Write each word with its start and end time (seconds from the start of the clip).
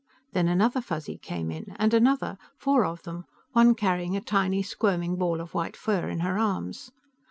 Then 0.33 0.47
another 0.47 0.81
Fuzzy 0.81 1.19
came 1.19 1.51
in, 1.51 1.75
and 1.77 1.93
another; 1.93 2.39
four 2.57 2.85
of 2.85 3.03
them, 3.03 3.25
one 3.51 3.75
carrying 3.75 4.17
a 4.17 4.21
tiny, 4.21 4.63
squirming 4.63 5.15
ball 5.15 5.39
of 5.39 5.53
white 5.53 5.77
fur 5.77 6.09
in 6.09 6.21
her 6.21 6.39
arms. 6.39 6.91